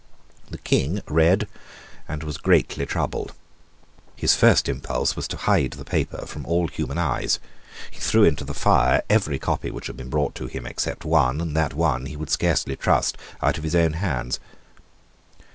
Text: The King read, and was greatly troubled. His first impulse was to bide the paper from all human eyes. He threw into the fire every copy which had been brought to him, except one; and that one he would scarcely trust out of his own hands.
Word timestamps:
The 0.49 0.57
King 0.57 1.01
read, 1.07 1.47
and 2.07 2.23
was 2.23 2.37
greatly 2.39 2.87
troubled. 2.87 3.35
His 4.15 4.35
first 4.35 4.67
impulse 4.67 5.15
was 5.15 5.27
to 5.27 5.37
bide 5.45 5.73
the 5.73 5.85
paper 5.85 6.25
from 6.25 6.43
all 6.47 6.69
human 6.69 6.97
eyes. 6.97 7.37
He 7.91 7.99
threw 7.99 8.23
into 8.23 8.43
the 8.43 8.55
fire 8.55 9.03
every 9.11 9.37
copy 9.37 9.69
which 9.69 9.85
had 9.85 9.97
been 9.97 10.09
brought 10.09 10.33
to 10.41 10.47
him, 10.47 10.65
except 10.65 11.05
one; 11.05 11.39
and 11.39 11.55
that 11.55 11.75
one 11.75 12.07
he 12.07 12.17
would 12.17 12.31
scarcely 12.31 12.75
trust 12.75 13.15
out 13.43 13.59
of 13.59 13.63
his 13.63 13.75
own 13.75 13.93
hands. 13.93 14.39